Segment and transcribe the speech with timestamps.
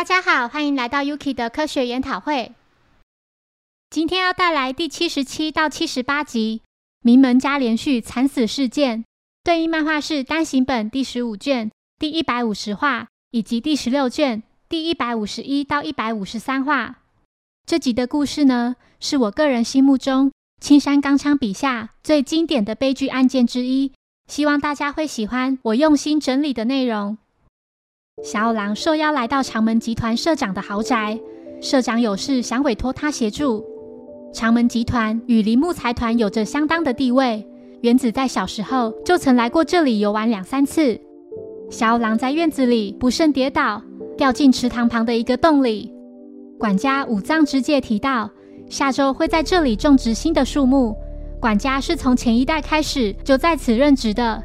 [0.00, 2.52] 大家好，欢迎来到 Yuki 的科学研讨会。
[3.90, 6.62] 今天要带来第七十七到七十八集
[7.02, 9.00] 《名门家连续惨死事件》，
[9.44, 17.00] 对应漫画是单行本第十五卷第一百五十话，以及第十六卷第一百五十一到一百五十三话。
[17.66, 20.32] 这集的故事呢，是我个人心目中
[20.62, 23.92] 青山刚昌笔下最经典的悲剧案件之一，
[24.28, 27.18] 希望大家会喜欢我用心整理的内容。
[28.22, 31.18] 小五郎受邀来到长门集团社长的豪宅，
[31.62, 33.64] 社长有事想委托他协助。
[34.32, 37.46] 长门集团与铃木财团有着相当的地位，
[37.80, 41.00] 原子在小时候就曾来过这里游玩两三次。
[41.70, 43.82] 小五郎在院子里不慎跌倒，
[44.18, 45.90] 掉进池塘旁的一个洞里。
[46.58, 48.28] 管家五藏之介提到，
[48.68, 50.94] 下周会在这里种植新的树木。
[51.40, 54.42] 管家是从前一代开始就在此任职的。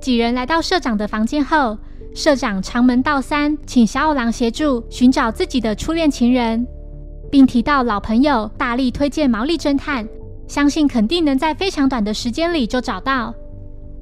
[0.00, 1.76] 几人来到社长的房间后，
[2.14, 6.66] 社长长门道三请小五郎协助寻找自己的初恋情人。
[7.30, 10.06] 并提到老朋友大力推荐毛利侦探，
[10.46, 13.34] 相信肯定能在非常短的时间里就找到。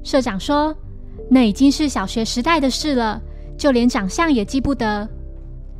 [0.03, 0.75] 社长说
[1.31, 3.21] ：“那已经是小学时代的事了，
[3.57, 5.07] 就连长相也记不得。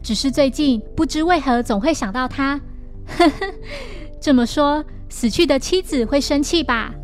[0.02, 2.58] 只是最近不知为何总会想到他。
[3.06, 3.54] 呵呵，
[4.22, 6.96] 这么说，死去的妻子会生气吧？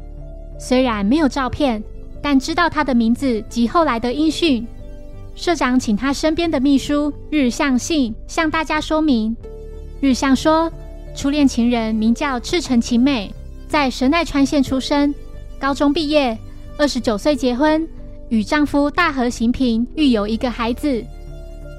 [0.57, 1.83] 虽然没有照片，
[2.23, 4.65] 但知道他的名字及后来的音讯。
[5.37, 9.37] 社长请他身边的秘书日向信向大家说明。”
[10.01, 10.69] 日向说，
[11.15, 13.31] 初恋情人名叫赤城晴美，
[13.67, 15.13] 在神奈川县出生，
[15.59, 16.35] 高中毕业，
[16.75, 17.87] 二十九岁结婚，
[18.29, 21.05] 与丈夫大和行平育有一个孩子。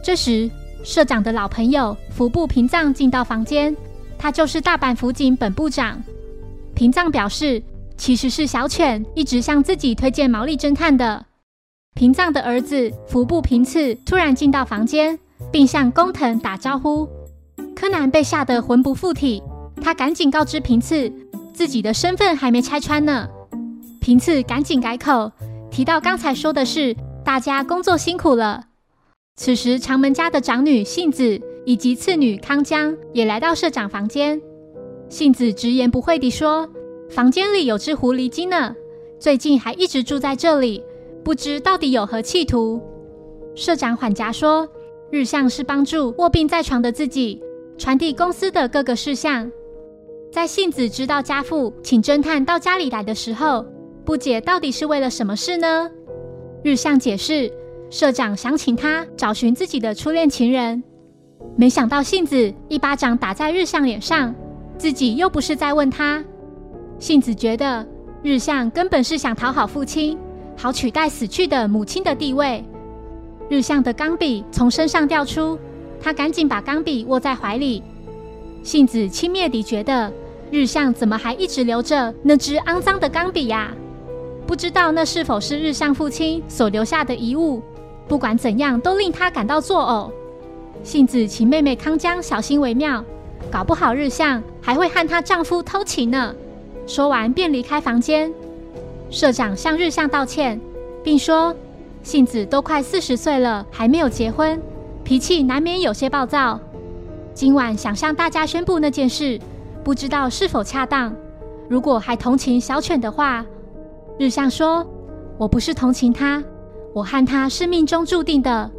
[0.05, 0.48] 这时，
[0.84, 3.77] 社长的老朋友服部平藏进到房间，
[4.17, 6.00] 他就是大阪府警本部长。
[6.75, 7.61] 平藏表示，
[7.97, 11.27] 其实是小犬一直向自己推荐毛利侦探的。
[11.94, 15.19] 平藏的儿子服部平次突然进到房间，
[15.50, 17.08] 并向工藤打招呼。
[17.75, 19.42] 柯南被吓得魂不附体，
[19.83, 21.12] 他赶紧告知平次
[21.53, 23.28] 自己的身份还没拆穿呢。
[24.00, 25.32] 平次赶紧改口，
[25.71, 28.66] 提到刚才说的是大家工作辛苦了。
[29.37, 34.41] 此时长门家的长女幸子以及次女康江也来到社长房间。
[35.09, 36.69] 幸子直言不讳地说
[37.10, 38.75] ：“房间里有只狐狸精呢，
[39.19, 40.82] 最近还一直住在这里，
[41.28, 42.81] 不知到底有何企图。”
[43.55, 44.66] 社长缓颊说
[45.12, 47.39] ：“日向是帮助卧病在床的自己。”
[47.77, 49.53] 传递公司的各个事项。
[50.33, 53.67] 在杏子知道家父请侦探到家里来的时候，
[54.06, 55.91] 不解到底是为了什么事呢？
[56.65, 57.53] 日向解释，
[57.91, 60.83] 社长想请他找寻自己的初恋情人。
[61.56, 64.34] 没想到杏子一巴掌打在日向脸上，
[64.78, 66.25] 自己又不是在问他。
[66.99, 67.87] 杏子觉得
[68.22, 70.19] 日向根本是想讨好父亲，
[70.58, 72.62] 好取代死去的母亲的地位。
[73.48, 75.58] 日向的钢笔从身上掉出。
[76.00, 77.82] 他赶紧把钢笔握在怀里。
[78.62, 80.12] 杏子轻蔑地觉得，
[80.48, 83.72] 日向怎么还一直留着那支肮脏的钢笔呀？
[84.46, 87.60] 不知道那是否是日向父亲所留下的遗物。
[88.06, 90.12] 不管怎样，都令他感到作呕。
[90.84, 93.04] 杏子请妹妹康江小心为妙，
[93.50, 96.32] 搞不好日向还会和她丈夫偷情呢。
[96.86, 98.32] 说完便离开房间。
[99.10, 100.60] 社长向日向道歉，
[101.02, 101.54] 并说：
[102.02, 104.60] 杏子都快四十岁了，还没有结婚。
[105.02, 106.60] 脾气难免有些暴躁。
[107.32, 109.41] 今晚想向大家宣布那件事，
[109.82, 111.14] 不知道是否恰当。
[111.69, 113.44] 如果还同情小犬的话，
[114.19, 114.86] 日向说
[115.38, 116.42] ：“我不是同情他，
[116.92, 118.70] 我和他是命中注定的，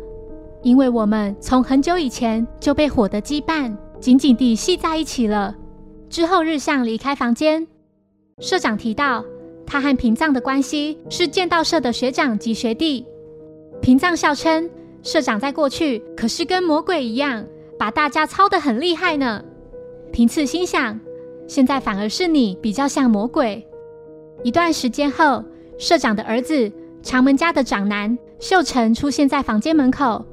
[0.61, 5.55] 因为我们从很久以前就被火的羁绊紧紧地系在一起了。”
[6.09, 7.65] 之后，日向离开房间。
[8.39, 9.23] 社长提到，
[9.69, 13.05] 他和平藏的关系是剑道社的学长及学弟。
[13.79, 14.69] 平藏笑称。
[15.01, 17.45] 社长在过去可是跟魔鬼一样，
[17.77, 19.41] 把大家操得很厉害呢。
[20.11, 20.99] 平次心想，
[21.47, 23.65] 现在反而是你比较像魔鬼。
[24.43, 25.41] 一段时间后，
[25.77, 26.69] 社长的儿子
[27.01, 30.25] 长门家的长男秀成出现在房间门口，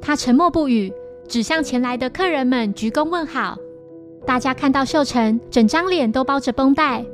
[0.00, 0.90] 他沉默不语，
[1.28, 3.58] 只向前来的客人们鞠躬问好。
[4.24, 7.04] 大家看到秀成，整张脸都包着绷带。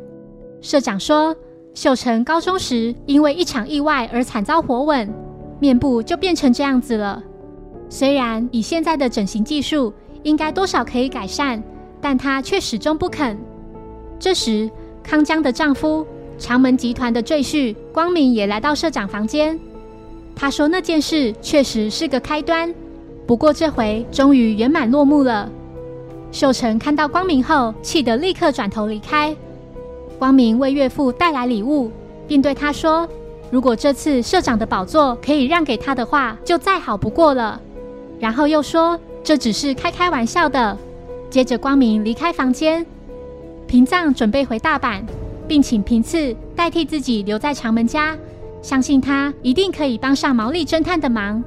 [0.60, 1.34] 社长说，
[1.74, 5.12] 秀成高中时因为一场意外而惨遭火吻。
[5.58, 7.22] 面部就变成这样子了。
[7.88, 9.92] 虽然以现在的整形技术，
[10.24, 11.62] 应该多少可以改善，
[12.00, 13.38] 但他却始终不肯。
[14.18, 14.68] 这时，
[15.04, 16.04] 康江的丈夫
[16.36, 19.56] 长门集团的赘婿光明也来到社长房间。
[20.34, 22.74] 他说那件事确实是个开端，
[23.24, 25.48] 不过这回终于圆满落幕了。
[26.32, 29.36] 秀成看到光明后，气得立刻转头离开。
[30.22, 31.90] 光明为岳父带来礼物，
[32.28, 33.08] 并对他说。
[33.50, 37.60] 如果这次社长的宝座可以让给他的话，就再好不过了。
[38.20, 40.78] 然后又说，这只是开开玩笑的。
[41.28, 42.86] 接着，光明离开房间，
[43.66, 45.02] 平藏准备回大阪，
[45.48, 48.16] 并请平次代替自己留在长门家，
[48.62, 51.42] 相信他一定可以帮上毛利侦探的忙。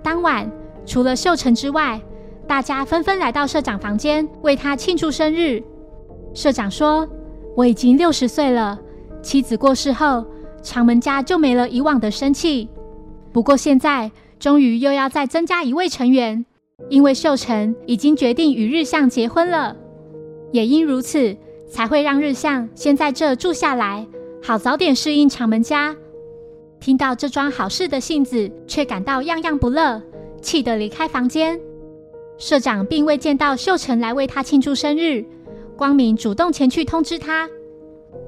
[0.00, 0.48] 当晚，
[0.86, 2.00] 除了秀成之外，
[2.46, 5.60] 大家纷纷来到社长房间为他庆祝生日。
[6.32, 7.04] 社长说
[7.56, 8.78] ：“我已经六十岁了，
[9.22, 10.24] 妻子过世后，
[10.62, 12.68] 长门家就没了以往的生气。
[13.32, 16.44] 不过现在，终于又要再增加一位成员，
[16.88, 19.76] 因为秀成已经决定与日向结婚了。
[20.52, 21.36] 也因如此，
[21.68, 24.06] 才会让日向先在这住下来，
[24.42, 25.94] 好早点适应长门家。”
[26.80, 30.00] 听到这桩好事的信子，却感到样样不乐，
[30.40, 31.60] 气得离开房间。
[32.38, 35.22] 社长并未见到秀成来为他庆祝生日，
[35.80, 37.48] 光明主动前去通知他。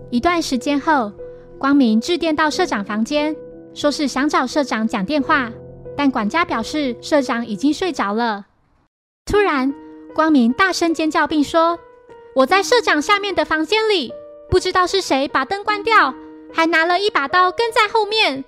[0.08, 1.12] 一段时间后，
[1.58, 3.36] 光明致电到社长房间，
[3.74, 5.52] 说是想找社长讲电话，
[5.94, 8.46] 但管家表示社长已经睡着了。
[9.26, 9.70] 突然，
[10.14, 11.78] 光明大声尖叫，并说
[12.34, 14.10] ：“我在社长下面的房间里，
[14.48, 16.14] 不知道是谁把灯关掉，
[16.54, 18.42] 还拿了一把刀跟在后面。”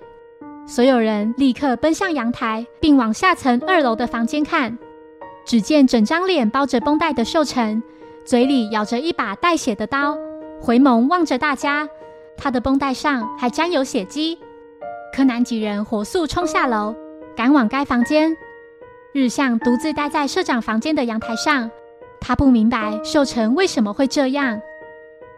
[0.66, 4.78] 所有人立刻奔向阳台，并往下层二楼的房间看。
[5.44, 7.82] 只见整张脸包着绷带的秀成，
[8.24, 10.16] 嘴里咬着一把带血的刀，
[10.58, 11.86] 回眸望着大家。
[12.36, 14.38] 他的绷带上还沾有血迹。
[15.14, 16.94] 柯南几人火速冲下楼，
[17.36, 18.34] 赶往该房间。
[19.12, 21.70] 日向独自待在社长房间的阳台上，
[22.18, 24.58] 他不明白秀成为什么会这样。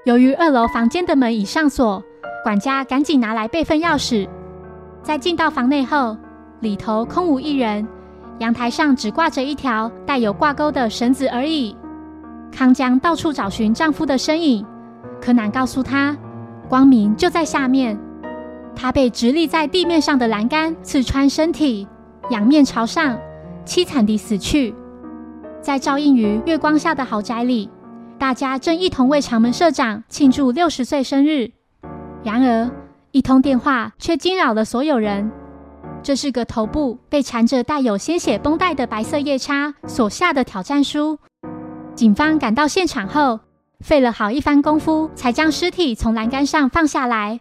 [0.04, 2.02] 由于二楼房间的门已上锁，
[2.44, 4.28] 管家赶紧拿来备份钥匙。
[5.02, 6.16] 在进到房内后，
[6.60, 7.86] 里头空无一人。
[8.38, 11.76] 阳台上只挂着一条带有挂钩的绳子而已。
[12.56, 14.64] 康江到处找寻丈夫的身影，
[15.20, 16.16] 柯南告诉他，
[16.70, 17.98] 光明就在下面。
[18.74, 21.86] 他被直立在地面上的栏杆刺穿身体，
[22.30, 23.18] 仰面朝上，
[23.66, 24.74] 凄惨地死去。
[25.60, 27.68] 在照映于月光下的豪宅里，
[28.18, 31.50] 大家正一同为长门社长庆祝六十岁生日。
[32.24, 32.70] 然而，
[33.12, 35.30] 一通电话却惊扰了所有人。
[36.02, 41.18] 这是个头部被缠着带有鲜血绷带的白色夜叉所下的挑战书。
[41.96, 43.40] 警方赶到现场后，
[43.80, 47.40] 费了好一番功夫，才将尸体从栏杆上放下来。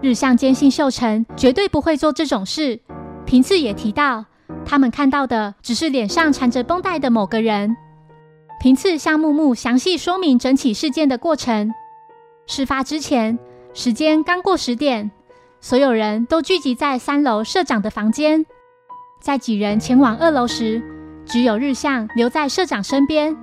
[0.00, 2.80] 日向坚信秀成绝对不会做这种事。
[3.26, 4.24] 平次也提到，
[4.64, 7.76] 他们看到的只是脸上缠着绷带的某个人。
[8.60, 11.72] 平次向木木详细说明整起事件的过程。
[12.46, 13.36] 事发之前，
[13.74, 15.10] 时间刚过十点。
[15.60, 18.46] 所有人都聚集在三楼社长的房间。
[19.20, 20.80] 在几人前往二楼时，
[21.26, 23.36] 只有日向留在社长身边。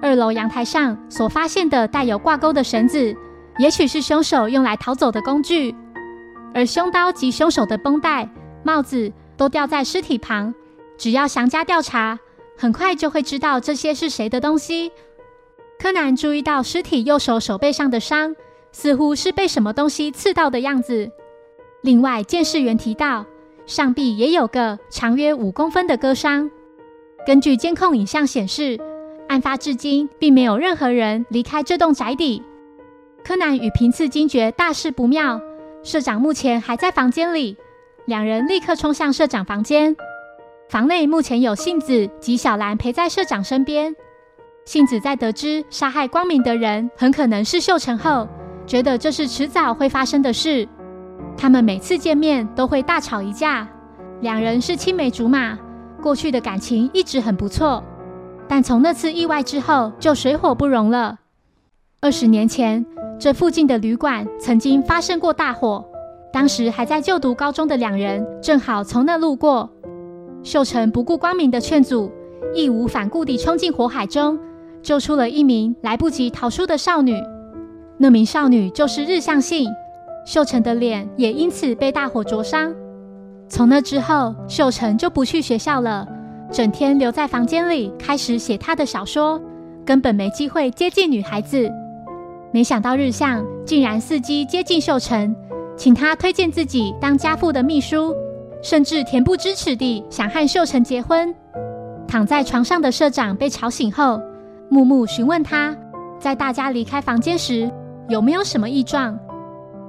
[0.00, 3.14] 二楼阳台上所发现的带有挂钩的绳子，
[3.58, 5.74] 也许是凶手用来逃走的工具。
[6.54, 8.28] 而凶刀及凶手的绷带、
[8.62, 10.54] 帽子都掉在尸体旁。
[10.96, 12.18] 只要详加调查，
[12.56, 14.90] 很快就会知道这些是谁的东西。
[15.78, 18.34] 柯南注意到尸体右手手背上的伤，
[18.72, 21.10] 似乎是被什么东西刺到的样子。
[21.82, 23.24] 另外，监视员提到，
[23.66, 26.50] 上臂也有个长约五公分的割伤。
[27.26, 28.80] 根据监控影像显示，
[29.28, 32.42] 案发至今并没有任何人离开这栋宅邸。
[33.24, 35.40] 柯南与平次惊觉大事不妙，
[35.82, 37.56] 社长目前还在房间里。
[38.06, 39.94] 两人立刻冲向社长房间。
[40.70, 43.94] 房内目前有杏子及小兰陪在社长身边。
[44.64, 48.26] 杏子在得知杀害光明的人很可能是秀成后，
[48.66, 50.66] 觉得这是迟早会发生的事。
[51.36, 53.68] 他们每次见面都会大吵一架，
[54.20, 55.58] 两人是青梅竹马，
[56.02, 57.82] 过去的感情一直很不错。
[58.48, 61.18] 但从那次意外之后，就水火不容了。
[62.00, 62.84] 二十年前，
[63.18, 65.84] 这附近的旅馆曾经发生过大火，
[66.32, 69.68] 当时还在就读高中的两人正好从那路过。
[70.42, 72.10] 秀成不顾光明的劝阻，
[72.54, 74.38] 义无反顾地冲进火海中，
[74.82, 77.20] 救出了一名来不及逃出的少女。
[77.98, 79.68] 那名少女就是日向信。
[80.24, 82.72] 秀成的脸也因此被大火灼伤。
[83.48, 86.06] 从那之后，秀成就不去学校了，
[86.50, 89.40] 整天留在房间里，开始写他的小说，
[89.84, 91.70] 根本没机会接近女孩子。
[92.50, 95.34] 没想到日向竟然伺机接近秀成，
[95.76, 98.14] 请他推荐自己当家父的秘书，
[98.62, 101.34] 甚至恬不知耻地想和秀成结婚。
[102.06, 104.18] 躺在床上的社长被吵醒后，
[104.70, 105.76] 木木询问他
[106.18, 107.70] 在大家离开房间时
[108.08, 109.18] 有没有什么异状。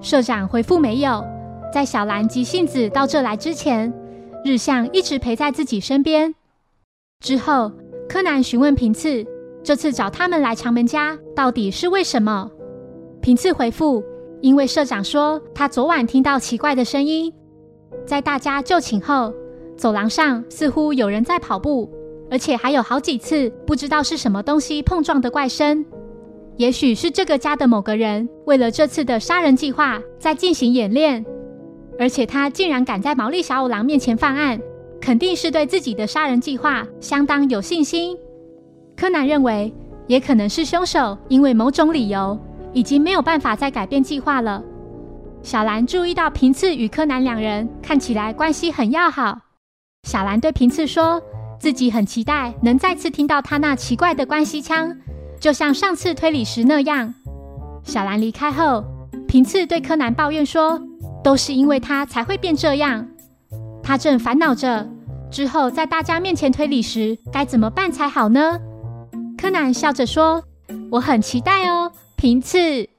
[0.02, 1.24] 社长回复没有。
[1.72, 3.94] 在小兰及杏子到这来之前，
[4.44, 6.34] 日向一直陪在自己身边。
[7.20, 7.70] 之后，
[8.08, 9.26] 柯南询问平次，
[9.62, 12.50] 这次找他们来长门家到底是为什么？
[13.22, 14.02] 平次回复：
[14.42, 17.32] 因为社长说他昨晚听到奇怪的声音，
[18.06, 19.34] 在大家就寝后，
[19.76, 21.92] 走廊上似乎有人在跑步，
[22.32, 25.86] 而且还有好几次不知道是什么东西碰撞的怪声。
[26.56, 31.26] 也许是这个家的某个人为了这次的杀人计划在进行演练，
[32.00, 34.60] 而且他竟然敢在毛利小五郎面前犯案，
[35.10, 38.16] 肯定是对自己的杀人计划相当有信心。
[38.96, 39.74] 柯南认为，
[40.06, 42.40] 也可能是凶手因为某种理由
[42.74, 44.64] 已经没有办法再改变计划了。
[45.42, 49.36] 小兰注意到平次与柯南两人看起来关系很要好，
[50.04, 51.20] 小兰对平次说
[51.60, 54.96] 自己很期待能再次听到他那奇怪的关系腔。
[55.40, 57.16] 就像上次推理时那样，
[57.82, 58.84] 小兰离开后，
[59.28, 60.80] 平次对柯南抱怨说
[61.26, 63.08] ：“都是因为他才会变这样。”
[63.82, 64.88] 他正烦恼着
[65.32, 68.60] 之后在大家面前推理时该怎么办才好呢？
[69.38, 70.44] 柯南笑着说
[70.92, 72.90] ：“我很期待哦，平次。”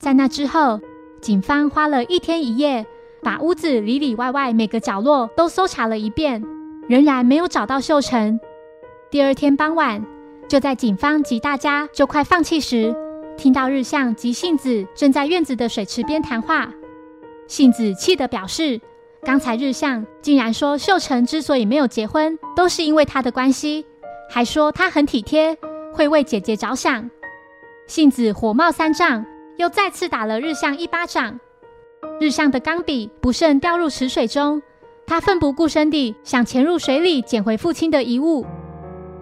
[0.00, 0.80] 在那之后，
[1.20, 2.86] 警方花了一天一夜，
[3.22, 6.42] 把屋子里里外外每个角落都搜查了一遍，
[6.88, 8.40] 仍然没有找到秀成。
[9.10, 10.04] 第二天傍晚。
[10.48, 12.94] 就在警方及大家就快放弃时，
[13.38, 16.70] 听到日向及杏子正在院子的水池边谈话。
[17.48, 18.78] 杏子气得表示，
[19.24, 23.86] 刚才日向竟然说秀成之所以没有结婚，都是因为他的关系，
[24.28, 25.56] 还说他很体贴，
[25.92, 27.08] 会为姐姐着想。
[27.86, 29.24] 幸子火冒三丈，
[29.58, 31.38] 又再次打了日向一巴掌。
[32.20, 34.60] 日向的钢笔不慎掉入池水中，
[35.06, 38.44] 他奋不顾身地想潜入水里捡回父亲的遗物。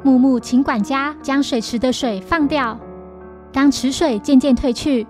[0.02, 2.78] 木木请管家将水池的水放掉。
[3.52, 5.06] 当池水渐渐退去，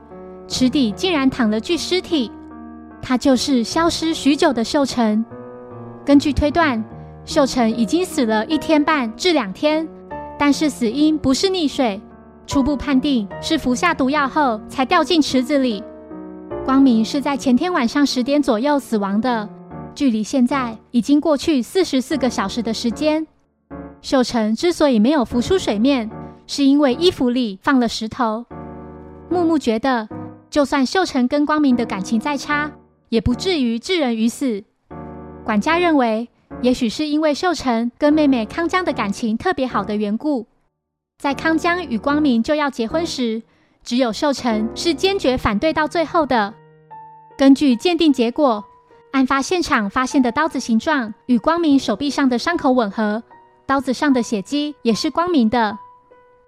[0.49, 2.29] 池底竟然躺了具尸体，
[3.03, 5.25] 他就是消失许久的秀成。
[6.05, 6.83] 根据推断，
[7.25, 9.87] 秀成已经死了一天半至两天，
[10.39, 12.01] 但是死因不是溺水，
[12.47, 15.83] 初步判定是服下毒药后才掉进池子里。
[16.65, 19.49] 光明是在前天晚上十点左右死亡的，
[19.95, 23.27] 距离现在已经过去四十四个小时的时间。
[24.03, 26.11] 秀成之所以没有浮出水面，
[26.47, 28.47] 是因为衣服里放了石头。
[29.29, 30.09] 木木觉得，
[30.49, 32.73] 就算秀成跟光明的感情再差，
[33.11, 34.65] 也不至于置人于死。
[35.45, 36.29] 管家认为，
[36.63, 40.47] 也许是因为秀成跟妹妹康江的感情特别好的缘故，
[41.19, 43.43] 在康江与光明就要结婚时，
[43.85, 46.55] 只有秀成是坚决反对到最后的。
[47.37, 48.65] 根据鉴定结果，
[49.13, 53.23] 案发现场发现的刀子形状与光明手臂上的伤口吻合。
[53.67, 55.79] 刀子上的血迹也是光明的，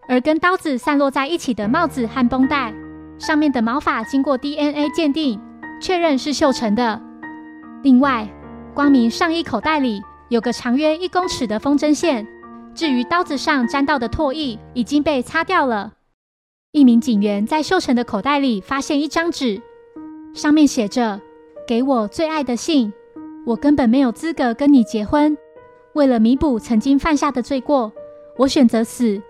[0.08, 2.74] 而跟刀子散落在一起的帽子和绷带
[3.18, 5.40] 上面的毛发，经过 DNA 鉴定，
[5.82, 7.02] 确认是秀成的。
[7.82, 8.26] 另外，
[8.72, 12.26] 光明上衣口袋里有个长约一公尺的风筝线，
[12.72, 15.92] 至于刀子上沾到的唾液已经被擦掉了。
[16.70, 19.60] 一名警员在秀成的口袋里发现一张纸，
[20.32, 21.20] 上面写着
[21.66, 22.92] ：“给我最爱的信，
[23.44, 25.36] 我根本没有资格跟你结婚。”
[25.94, 27.92] 为了弥补曾经犯下的罪过，
[28.38, 29.20] 我选择死。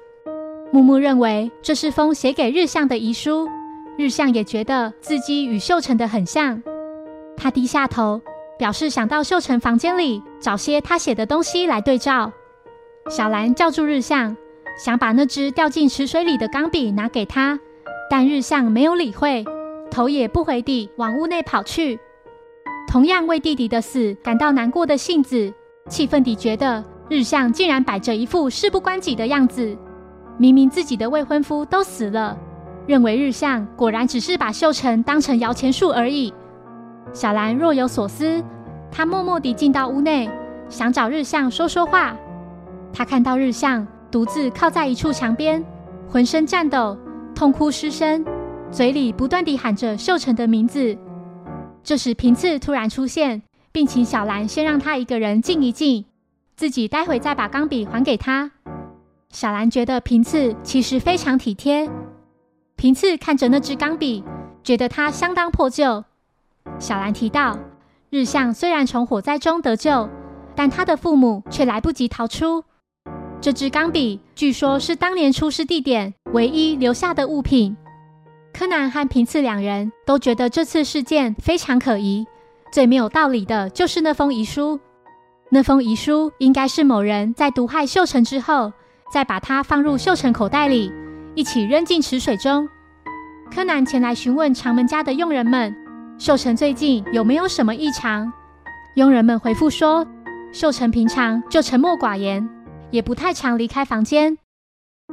[0.71, 3.49] 木木认为这是封写给日向的遗书，
[3.97, 6.63] 日向也觉得字迹与秀成的很像。
[7.37, 8.21] 他低下头，
[8.59, 12.33] 表示想到秀成房间里找些他写的东西来对照。
[13.11, 14.37] 小兰叫住日向，
[14.79, 17.59] 想把那只掉进池水里的钢笔拿给他，
[18.09, 19.45] 但日向没有理会，
[19.91, 21.99] 头也不回地往屋内跑去。
[22.89, 25.53] 同样为弟弟的死感到难过的杏子。
[25.89, 29.77] 气愤地觉得日向竟然摆着一副事不关己的样子，
[30.39, 32.39] 明明自己的未婚夫都死了，
[32.87, 36.33] 认为日向果然只是把秀成当成摇钱树而已。
[37.13, 38.43] 小兰若有所思，
[38.91, 40.31] 她默默地进到屋内，
[40.69, 42.17] 想找日向说说话。
[42.93, 45.65] 她看到日向独自靠在一处墙边，
[46.09, 46.97] 浑身颤抖，
[47.35, 48.25] 痛哭失声，
[48.71, 50.97] 嘴里不断地喊着秀成的名字。
[51.83, 53.43] 这时平次突然出现。
[53.75, 56.05] 并请小兰先让他一个人静一静，
[56.55, 58.51] 自己待会再把钢笔还给他。
[59.31, 61.89] 小兰觉得平次其实非常体贴。
[62.83, 64.25] 平次看着那支钢笔，
[64.65, 66.03] 觉得它相当破旧。
[66.81, 67.57] 小兰提到，
[68.11, 70.09] 日向虽然从火灾中得救，
[70.57, 72.65] 但他的父母却来不及逃出。
[73.41, 77.77] 这支钢笔据说是当年出事地点唯一留下的物品。
[78.53, 82.27] 柯南和平次两人都觉得这次事件非常可疑。
[82.73, 84.81] 最没有道理的就是那封遗书。
[85.51, 88.73] 那封遗书应该是某人在毒害秀成之后，
[89.13, 90.93] 再把它放入秀成口袋里，
[91.35, 92.69] 一起扔进池水中。
[93.51, 95.75] 柯南前来询问长门家的佣人们，
[96.19, 98.33] 秀成最近有没有什么异常？
[98.97, 100.07] 佣人们回复说，
[100.53, 102.49] 秀成平常就沉默寡言，
[102.91, 104.39] 也不太常离开房间。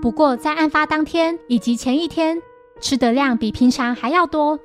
[0.02, 2.42] 不过在案发当天以及前一天，
[2.80, 4.60] 吃的量比平常还要多。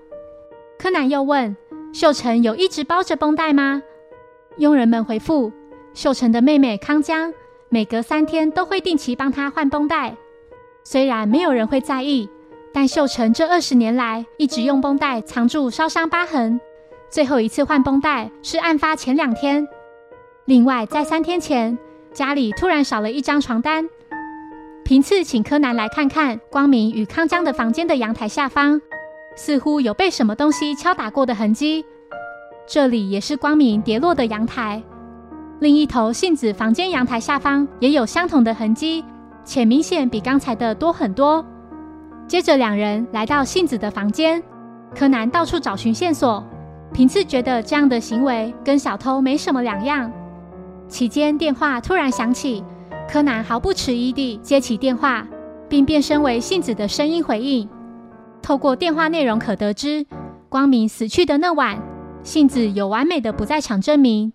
[0.78, 1.56] 柯南又问。
[1.92, 3.80] 秀成有一直包着绷带吗？
[4.58, 5.52] 佣人们回复：
[5.92, 7.32] 秀成的妹妹康江
[7.68, 10.16] 每隔三天都会定期帮他换绷带。
[10.84, 12.28] 虽然没有人会在意，
[12.72, 16.60] 但秀成这二十年来一直用绷带藏住烧伤疤痕。
[17.10, 19.66] 最后一次换绷带是案发前两天。
[20.44, 21.78] 另外，在三天前，
[22.12, 23.88] 家里突然少了一张床单。
[24.84, 28.78] 平次请柯南来看看光明与康江的房间的阳台下方，
[29.34, 31.82] 似乎有被什么东西敲打过的痕迹。
[32.66, 34.82] 这里也是光明跌落的阳台。
[35.60, 39.02] 另一头杏子房间阳台下方也有相同的痕迹，
[39.44, 41.44] 且明显比刚才的多很多。
[42.26, 44.42] 接着，两人来到杏子的房间，
[44.94, 46.42] 柯南到处找寻线索。
[46.92, 50.10] 平次觉得这样的行为跟小偷没什么两样。
[50.88, 52.64] 期间，电话突然响起。
[53.06, 55.26] 柯南毫不迟疑地接起电话，
[55.68, 57.68] 并变身为杏子的声音回应。
[58.40, 60.06] 透过电话内容可得知，
[60.48, 61.78] 光明死去的那晚，
[62.22, 64.32] 杏子有完美的不在场证明。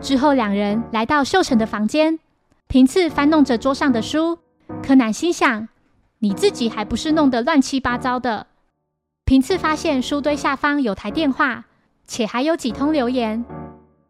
[0.00, 2.18] 之后，两人来到秀成的房间，
[2.72, 4.38] 平次翻弄着桌上的书。
[4.82, 5.68] 柯南心想
[6.20, 8.46] ：“你自己还不是弄得乱七八糟的？”
[9.26, 11.66] 平次发现书堆下方有台电话，
[12.06, 13.44] 且还有几通留言。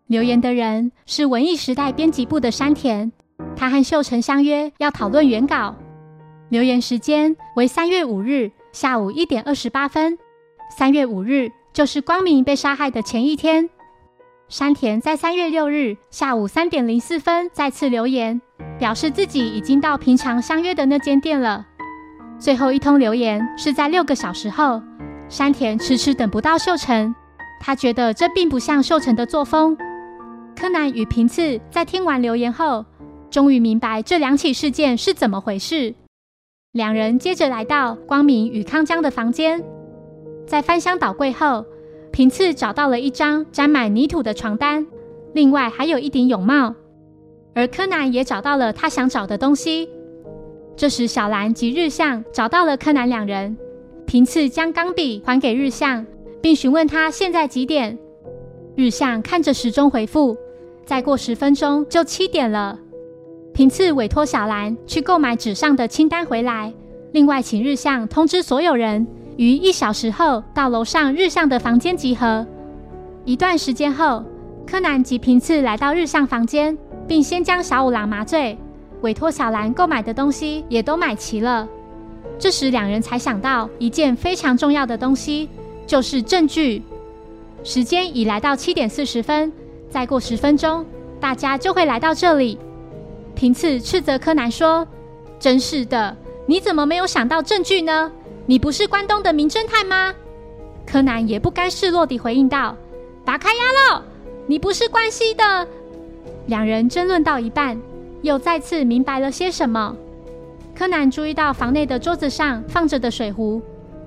[0.07, 3.11] 留言的人是文艺时代编辑部的山田。
[3.57, 5.75] 他和秀成相约要讨论原稿，
[6.49, 10.17] 留言时间为三月五日下午一点二十八分。
[10.71, 13.69] 三月五日就是光明被杀害的前一天。
[14.49, 18.41] 山田在三月六日下午三点零四分再次留言，
[18.79, 21.67] 表示自己已经到平常相约的那间店了。
[22.39, 24.83] 最后一通留言是在六个小时后，
[25.29, 27.15] 山田迟迟等不到秀成，
[27.61, 29.77] 他觉得这并不像秀成的作风。
[30.57, 32.85] 柯南与平次在听完留言后。
[33.31, 35.95] 终于明白这两起事件是怎么回事。
[36.73, 39.65] 两人接着来到光明与康江的房间，
[40.47, 41.65] 在翻箱倒柜后，
[42.13, 44.87] 平次找到了一张沾满泥土的床单，
[45.33, 46.75] 另外还有一顶泳帽。
[47.55, 49.89] 而柯南也找到了他想找的东西。
[50.77, 53.57] 这时，小兰及日向找到了柯南两人。
[54.07, 56.05] 平次将钢笔还给日向，
[56.41, 57.99] 并询问他现在几点。
[58.75, 60.37] 日向看着时钟回复
[60.85, 62.79] ：“再过十分钟就七点了。”
[63.55, 66.73] 平次委托小兰去购买纸上的清单回来，
[67.13, 72.47] 另外请日向通知所有人于一小时后到楼上日向的房间集合。
[73.25, 74.25] 一段时间后，
[74.67, 78.57] 柯南及平次来到日向房间，并先将小五郎麻醉，
[79.03, 81.69] 委托小兰购买的东西也都买齐了。
[82.39, 85.49] 这时两人才想到一件非常重要的东西，
[85.87, 86.83] 就是证据。
[87.65, 89.53] 时间已来到七点四十分，
[89.89, 90.85] 再过十分钟，
[91.21, 92.59] 大家就会来到这里。
[93.35, 94.87] 平次斥责柯南说
[95.39, 98.11] ：“真是的，你怎么没有想到证据呢？
[98.47, 100.13] 你不是关东的名侦探吗？”
[100.85, 102.77] 柯南也不甘示弱地回应道
[103.25, 104.03] ：“打开压喽，
[104.47, 105.67] 你不是关西的。”
[106.47, 107.81] 两人争论到一半，
[108.23, 109.97] 又再次明白了些什么。
[110.75, 113.61] 柯南注意到房内的桌子上放着的水壶，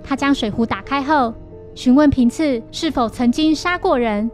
[0.04, 1.34] 他将水壶打开后，
[1.76, 4.30] 询问平次是否曾经杀过人。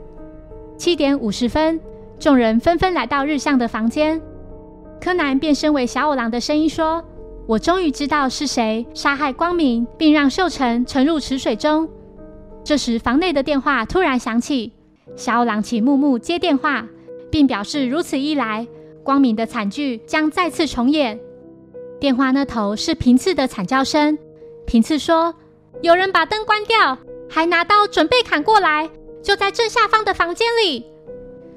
[0.77, 1.79] 七点五十分，
[2.17, 4.21] 众人纷纷来到日向的房间。
[4.99, 7.03] 柯南变身为小五郎的声音说
[7.45, 11.87] ：“我终于知道是谁杀害光明，并让秀成沉入池水中。”
[12.63, 14.71] 这时，房内的电话突然响起，
[15.15, 16.85] 小五郎请木木接电话，
[17.31, 18.67] 并表示如此一来，
[19.03, 21.19] 光明的惨剧将再次重演。
[21.99, 24.17] 电话那头是平次的惨叫声。
[24.65, 25.33] 平次说
[25.81, 26.97] ：“有人把灯关掉，
[27.29, 28.89] 还拿刀准备砍过来，
[29.23, 30.85] 就在正下方的房间里。”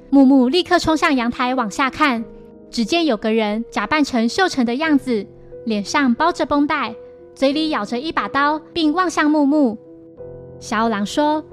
[0.09, 2.23] 木木立刻冲向阳台往下看。
[2.71, 5.25] 只见有个人假扮成秀成的样子，
[5.65, 6.93] 脸上包着绷带，
[7.33, 9.77] 嘴里咬着一把刀，并望向木木。
[10.59, 11.43] 小五郎说：“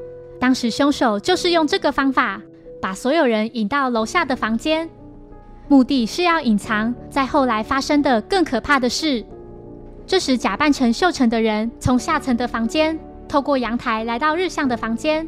[0.41, 2.43] 当时凶手就是用这个方法
[2.83, 4.91] 把所有人引到楼下的房间，
[5.69, 9.25] 目的是要隐藏在后来发生的更可怕的事。”
[10.05, 15.27] 这时，假扮成秀成的人从下层的房间透过阳台来到日向的房间，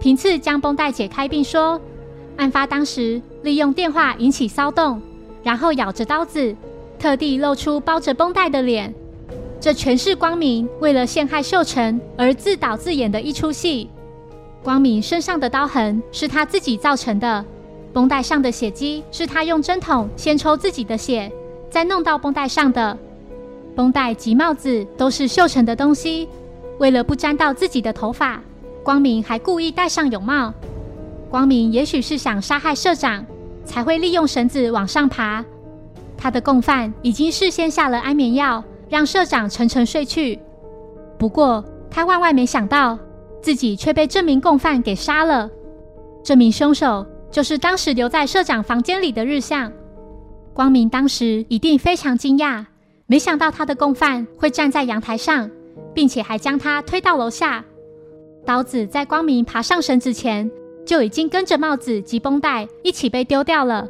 [0.00, 1.78] 平次将绷带解开，并说
[2.38, 5.02] ：“案发当时利用电话引起骚动。”
[5.44, 6.56] 然后咬着刀子，
[6.98, 8.92] 特地露出包着绷带的脸。
[9.60, 13.90] 这全是光明为了陷害秀成而自导自演的一出戏。
[14.62, 17.44] 光明身上的刀痕是他自己造成的，
[17.92, 21.30] 绷带上的血迹是他用针筒先抽自己的血，
[21.70, 22.96] 再弄到绷带上的。
[23.74, 26.28] 绷带及帽子都是秀成的东西。
[26.78, 28.40] 为了不沾到自己的头发，
[28.82, 30.52] 光明还故意戴上泳帽。
[31.30, 33.24] 光明也许是想杀害社长。
[33.62, 35.44] 才会利用绳子往上爬。
[36.16, 40.40] 他的共犯已经事先下了安眠药，让社长沉沉睡去。
[41.16, 42.98] 不过，他万万没想到，
[43.40, 45.50] 自己却被这名共犯给杀了。
[46.22, 49.72] 这名凶手就是当时留在社长房间里的日向。
[50.52, 52.66] 光明当时一定非常惊讶，
[53.06, 55.50] 没想到他的共犯会站在阳台上，
[55.94, 57.64] 并且还将他推到楼下。
[58.44, 60.50] 刀子在光明爬上绳子前，
[60.84, 63.88] 就已经跟着帽子及绷带一起被丢掉了。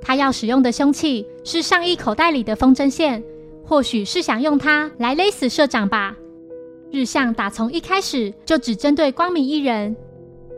[0.00, 3.22] 他要使用的凶器是上衣口袋里的风筝线，
[3.64, 6.16] 或许是想用它来勒死社长吧。
[6.90, 9.94] 日向打从一开始就只针对光明一人，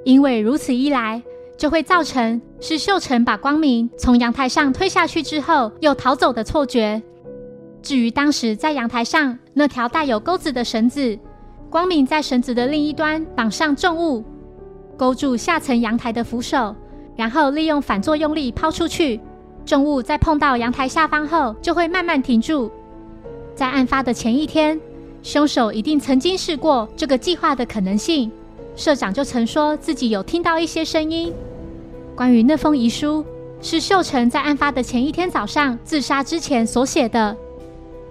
[0.05, 1.23] 因为如此一来
[1.59, 7.03] 就会造成是秀成把光明从阳台上推下去之后又逃走的错觉。
[7.83, 11.19] 至于当时在阳台上那条带有钩子的绳子，
[11.69, 14.25] 光明在绳子的另一端绑上重物，
[14.97, 16.75] 勾住下层阳台的扶手，
[17.17, 19.21] 然后利用反作用力抛出去。
[19.67, 22.71] 重物在碰到阳台下方后就会慢慢停住。
[23.55, 24.81] 在案发的前一天。
[25.23, 28.31] 凶手一定曾经试过这个计划的可能性。
[28.75, 31.33] 社长就曾说自己有听到一些声音。
[32.17, 33.25] 关于那封遗书，
[33.61, 37.37] 是秀成在案发的前一天早上自杀之前所写的。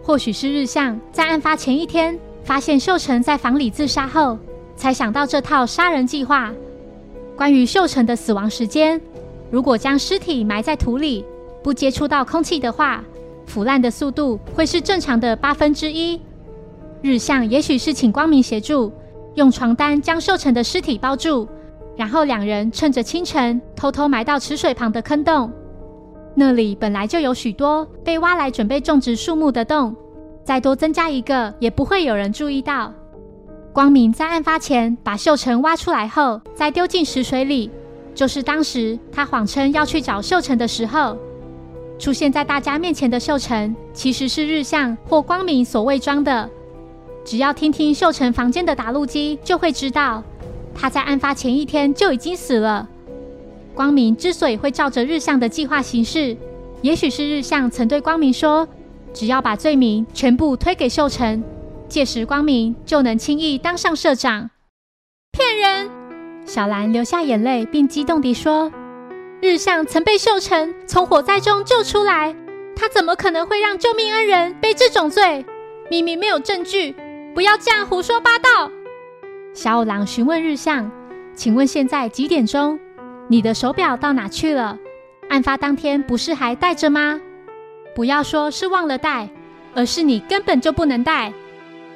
[0.03, 4.37] 或许是日向在案发前一天发现秀成在房里自杀后，
[4.75, 6.51] 才想到这套杀人计划。
[7.35, 8.99] 关于秀成的死亡时间，
[9.49, 11.25] 如果将尸体埋在土里，
[11.63, 13.03] 不接触到空气的话，
[13.45, 16.19] 腐烂的速度会是正常的八分之一。
[17.01, 18.91] 日向也许是请光明协助，
[19.35, 21.47] 用床单将秀成的尸体包住，
[21.95, 25.51] 然后两人趁着清晨偷偷埋到池水旁的坑洞。
[26.35, 29.95] 那里本来就有许多被挖来准备种植树木的洞，
[30.43, 32.93] 再多增加一个也不会有人注意到。
[33.73, 37.71] 光明在案发前把秀成挖出来后，再丢进池水里，
[38.13, 41.17] 就是当时他谎称要去找秀成的时候，
[41.97, 46.49] 出现在大家面前的秀成，其实是日向或光明所伪装的。
[47.23, 50.23] 只要听听秀成房间的打录机，就会知道
[50.73, 52.87] 他在案发前一天就已经死了。
[53.73, 56.35] 光明之所以会照着日向的计划行事，
[56.81, 58.67] 也许是日向曾对光明说
[59.13, 61.43] ：“只要把罪名全部推给秀成，
[61.87, 64.49] 届时光明就能轻易当上社长。”
[65.31, 65.89] 骗人！
[66.45, 68.71] 小兰流下眼泪，并激动地说
[69.41, 72.35] ：“日向曾被秀成从火灾中救出来，
[72.75, 75.45] 他怎么可能会让救命恩人背这种罪？
[75.89, 76.95] 明明没有证据。”
[77.33, 78.69] 不要这样胡说八道！
[79.53, 80.91] 小五郎询问日向
[81.33, 82.77] ：“请问现在几点钟？
[83.29, 84.77] 你的手表到哪去了？
[85.29, 87.21] 案发当天不是还戴着吗？
[87.95, 89.29] 不要说是忘了带，
[89.73, 91.31] 而是你根本就不能带，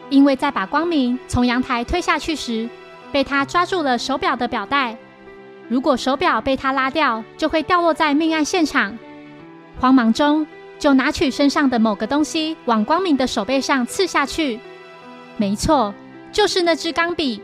[0.10, 2.69] 因为在把光明从阳台推下去时，
[3.12, 4.98] 被他抓住了手表的表带。
[5.67, 8.98] 如果手表被他拉掉，就会掉落在命案现场。
[9.82, 10.48] 慌忙中，
[10.80, 14.62] 就拿取身上的某个东西，往光明的手背上刺下去。”
[15.38, 15.93] 没错，
[16.32, 17.41] 就是那支钢笔。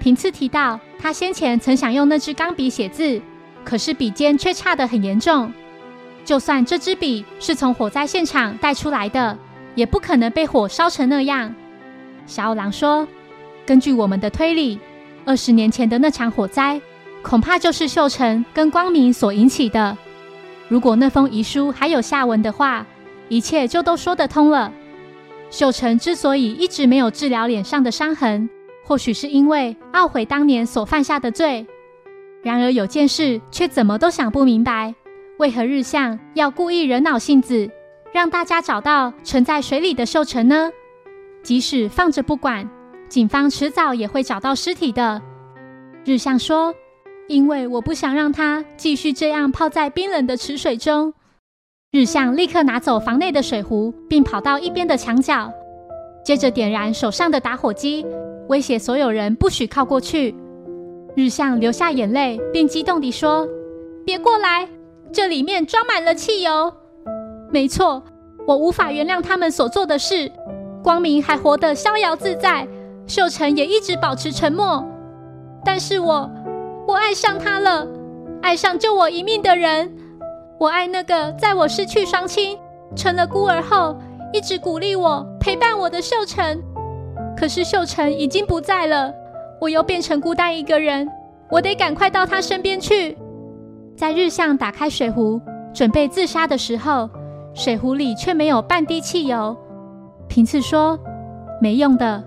[0.00, 3.20] 平次提到，他先前曾想用那支钢笔写字，
[3.64, 5.52] 可是笔尖却差得很严重。
[6.24, 9.38] 就算这支笔是从火灾现场带出来的，
[9.74, 11.54] 也不可能被火烧成那样。
[12.26, 13.06] 小五郎说
[13.64, 14.78] ：“根据我们的推理，
[15.24, 16.80] 二十年前的那场火灾，
[17.22, 19.96] 恐怕就是秀成跟光明所引起的。
[20.68, 22.86] 如果那封遗书还有下文的话，
[23.28, 24.72] 一切就都说得通了。”
[25.50, 28.48] 秀成之所以一直没有治疗脸上的伤痕，
[28.84, 31.66] 或许是因为懊悔当年所犯下的罪。
[32.42, 34.94] 然而有件事却怎么都想不明白：
[35.38, 37.70] 为何日向要故意惹恼性子，
[38.12, 40.70] 让大家找到沉在水里的秀成呢？
[41.42, 42.68] 即使放着不管，
[43.08, 45.22] 警方迟早也会找到尸体的。
[46.04, 46.74] 日向说
[47.28, 51.14] ：“因为我不想让他继续这样泡在冰冷的池水中。”
[51.94, 55.48] 日向立刻拿走房内的水壶，并跑到一边的墙角，
[56.24, 58.04] 接着点燃手上的打火机，
[58.48, 60.34] 威胁所有人不许靠过去。
[61.14, 63.46] 日向流下眼泪，并激动地说
[64.04, 64.68] ：“别过来，
[65.12, 66.72] 这里面装满了汽油。
[67.52, 68.02] 没错，
[68.44, 70.28] 我无法原谅他们所做的事。
[70.82, 72.66] 光明还活得逍遥自在，
[73.06, 74.84] 秀成也一直保持沉默。
[75.64, 76.28] 但是我，
[76.88, 77.86] 我爱上他了，
[78.42, 79.96] 爱上救我一命的人。”
[80.64, 82.58] 我爱那个在我失去双亲、
[82.96, 83.94] 成了孤儿后，
[84.32, 86.58] 一直鼓励我、陪伴我的秀成。
[87.36, 89.12] 可是秀成已经不在了，
[89.60, 91.06] 我又变成孤单一个人。
[91.50, 93.14] 我得赶快到他身边去。
[93.94, 95.38] 在日向打开水壶
[95.74, 97.10] 准备自杀的时候，
[97.52, 99.54] 水壶里却没有半滴汽油。
[100.28, 100.98] 平次说
[101.60, 102.24] ：“没用的，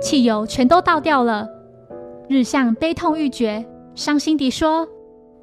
[0.00, 1.46] 汽油全都倒掉了。”
[2.28, 4.84] 日向悲痛欲绝，伤心地说。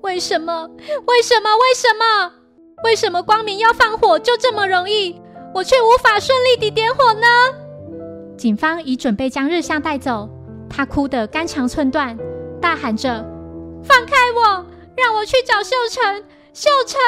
[0.04, 0.70] 为什么？
[1.08, 1.50] 为什么？
[1.56, 2.32] 为什么？
[2.84, 5.20] 为什么光明要放火就这么容易，
[5.56, 7.26] 我却无法顺利地点火呢？
[8.38, 10.30] 警方已准备将日向带走，
[10.70, 12.18] 他哭得肝肠寸断，
[12.60, 13.26] 大喊着
[13.82, 14.66] ：“放开我，
[14.98, 16.24] 让我去找秀成！
[16.54, 17.00] 秀成！”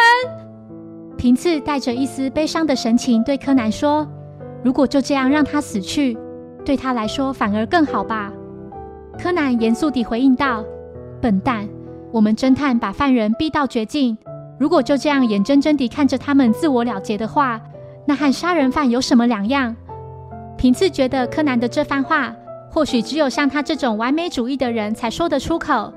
[1.17, 4.07] 平次带着一丝悲伤的神情对柯南说
[4.63, 6.17] ：“如果就这样让他死去，
[6.63, 8.31] 对他来说反而更好吧。”
[9.21, 10.63] 柯南严肃地回应道
[11.21, 11.67] ：“笨蛋，
[12.15, 14.17] 我们侦探把犯人逼到绝境，
[14.57, 17.59] 如果就这样眼睁睁地看着他们自我了结的话，
[18.07, 19.75] 那和杀人犯有什么两样？”
[20.57, 22.33] 平次觉得柯南的这番话，
[22.71, 25.93] 或许只有像他这种完美主义的人才说得出口。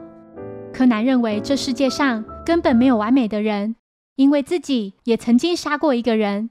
[0.72, 3.76] 柯南认为这世界上根本没有完美的人。
[4.16, 6.50] 因为自己也曾经杀过一个人。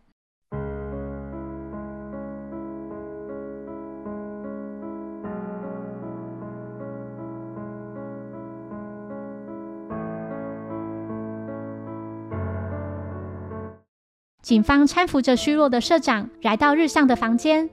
[14.47, 17.69] 警方搀扶着虚弱的社长来到日向的房间。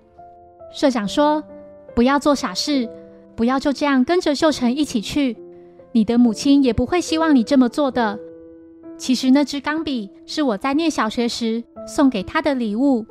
[0.72, 1.40] 社长说
[1.94, 2.88] ：“不要做傻事，
[3.36, 5.36] 不要就这样跟着秀成一起去。
[5.92, 8.18] 你的母亲也不会希望你这么做的。”
[8.98, 13.06] 其实那支钢笔是我在念小学时送给他的礼物。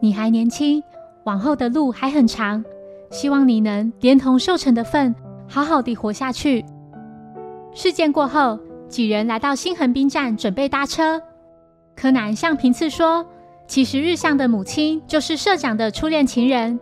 [0.00, 0.80] 你还年轻，
[1.24, 2.64] 往后的路还很长，
[3.10, 5.12] 希望你能连同秀成的份，
[5.48, 6.64] 好好的活下去。
[7.72, 8.56] 事件过后，
[8.88, 11.20] 几人来到新横滨站准备搭车。
[11.96, 13.24] 柯南向平次说
[13.66, 16.78] ：“其实日向的母亲就是社长的初恋情人。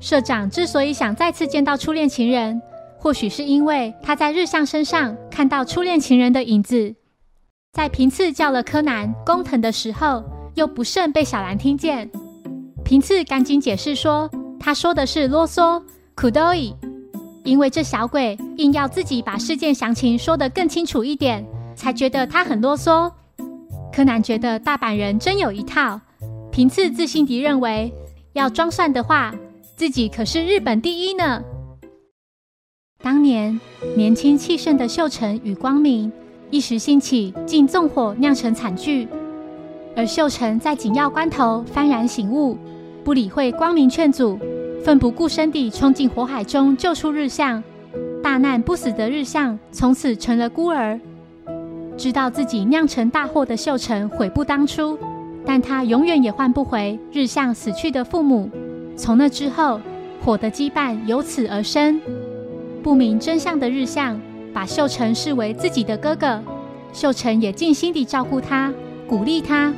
[0.00, 2.60] 社长之所以想再次见到初恋情人，
[2.98, 6.94] 或许是因为他在日向身上看到初恋情人的影子。”
[7.72, 10.22] 在平次叫了柯南工藤的时候，
[10.54, 12.10] 又不慎被小兰听见。
[12.84, 14.28] 平次赶紧解释说，
[14.60, 15.82] 他说的是啰嗦
[16.14, 16.74] 苦多伊，
[17.44, 23.10] 因为这小鬼硬要自己把事件详情说得更清楚一点，才觉得他很啰嗦。
[23.92, 26.00] 柯南觉得大阪人真有一套。
[26.50, 27.92] 平次自信地认为，
[28.32, 29.34] 要装蒜的话，
[29.76, 31.42] 自己可是日本第一呢。
[33.02, 33.60] 当年
[33.96, 36.10] 年轻气盛的秀成与光明。
[36.50, 39.08] 一时兴起，竟纵火酿成惨剧。
[39.96, 42.58] 而秀成在紧要关头幡然醒悟，
[43.02, 44.38] 不理会光明劝阻，
[44.84, 47.62] 奋不顾身地冲进火海中救出日向。
[48.22, 51.00] 大难不死的日向从此成了孤儿。
[51.96, 54.98] 知道自己酿成大祸的秀成悔不当初，
[55.44, 58.50] 但他永远也换不回日向死去的父母。
[58.96, 59.80] 从那之后，
[60.24, 62.00] 火的羁绊由此而生。
[62.82, 64.20] 不明真相的日向。
[64.54, 66.38] 把秀成视为自己的哥哥，
[66.92, 68.70] 秀成也尽心地照顾他，
[69.08, 69.72] 鼓励他。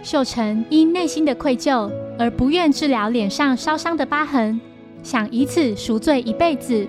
[0.00, 4.60] 秀成因内心的愧疚而不愿治疗脸上烧伤的疤痕，
[5.02, 6.86] 想以此赎罪一辈子。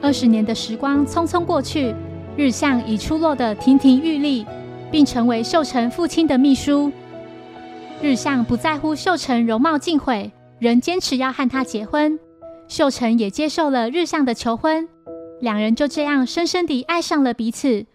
[0.00, 1.94] 二十年的时光匆匆过去，
[2.36, 4.46] 日向已出落得亭亭玉立，
[4.90, 6.92] 并成为秀成父亲的秘书。
[8.02, 12.18] 日向不在乎秀成容貌尽毁，仍坚持要和他结婚。
[12.68, 14.86] 秀成也接受了日向的求婚。
[15.40, 17.86] 两人就这样深深地爱上了彼此，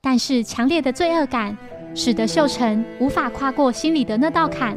[0.00, 1.56] 但是强烈的罪恶感
[1.94, 4.76] 使得秀成无法跨过心里的那道坎，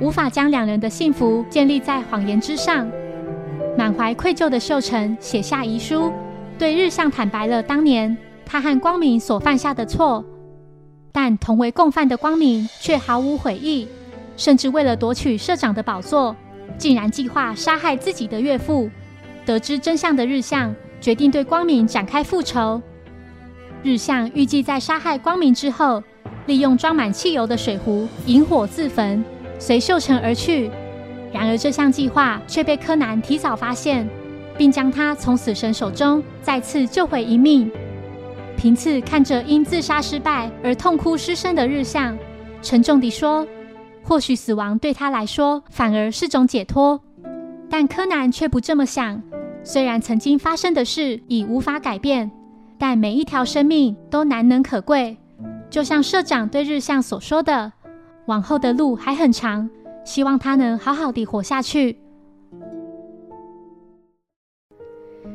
[0.00, 2.90] 无法将两人的幸福建立在谎言之上。
[3.78, 6.10] 满怀愧疚的秀成写下遗书，
[6.58, 10.24] 对日向坦白了当年他和光明所犯下的错，
[11.12, 13.86] 但同为共犯的光明却毫无悔意，
[14.38, 16.34] 甚至为了夺取社长的宝座，
[16.78, 18.88] 竟然计划杀害自己的岳父。
[19.44, 20.74] 得知真相的日向。
[20.98, 22.80] 决定对光明展开复仇。
[23.82, 26.02] 日向预计在杀害光明之后，
[26.46, 29.22] 利用装满汽油的水壶引火自焚，
[29.58, 30.70] 随秀成而去。
[31.32, 34.08] 然而这项计划却被柯南提早发现，
[34.56, 37.70] 并将他从死神手中再次救回一命。
[38.56, 42.16] 平次看着因自杀失败而痛哭失声的日向，
[42.62, 43.46] 沉重地说
[44.02, 47.00] ：“或许死亡对他来说反而是种解脱。”
[47.68, 49.22] 但柯南却不这么想。
[49.62, 52.30] 虽然曾经发生的事已无法改变，
[52.78, 55.16] 但每一条生命都难能可贵。
[55.68, 57.72] 就像社长对日向所说的，
[58.26, 59.68] 往后的路还很长，
[60.04, 61.98] 希望他能好好的活下去。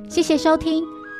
[0.07, 0.83] 谢谢收听，